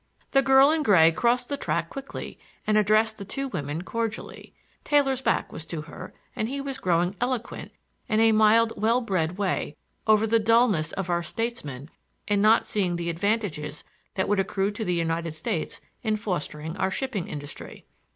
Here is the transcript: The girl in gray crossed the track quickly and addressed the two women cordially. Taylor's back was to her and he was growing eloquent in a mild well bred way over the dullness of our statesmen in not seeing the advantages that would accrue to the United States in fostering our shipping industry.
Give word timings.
The 0.31 0.41
girl 0.41 0.71
in 0.71 0.81
gray 0.81 1.11
crossed 1.11 1.47
the 1.47 1.57
track 1.57 1.91
quickly 1.91 2.39
and 2.65 2.75
addressed 2.75 3.19
the 3.19 3.23
two 3.23 3.47
women 3.49 3.83
cordially. 3.83 4.51
Taylor's 4.83 5.21
back 5.21 5.51
was 5.53 5.63
to 5.67 5.81
her 5.81 6.11
and 6.35 6.49
he 6.49 6.59
was 6.59 6.79
growing 6.79 7.15
eloquent 7.21 7.71
in 8.09 8.19
a 8.19 8.31
mild 8.31 8.73
well 8.75 8.99
bred 9.01 9.37
way 9.37 9.75
over 10.07 10.25
the 10.25 10.39
dullness 10.39 10.91
of 10.93 11.11
our 11.11 11.21
statesmen 11.21 11.87
in 12.27 12.41
not 12.41 12.65
seeing 12.65 12.95
the 12.95 13.11
advantages 13.11 13.83
that 14.15 14.27
would 14.27 14.39
accrue 14.39 14.71
to 14.71 14.83
the 14.83 14.95
United 14.95 15.33
States 15.33 15.79
in 16.01 16.17
fostering 16.17 16.75
our 16.77 16.89
shipping 16.89 17.27
industry. 17.27 17.85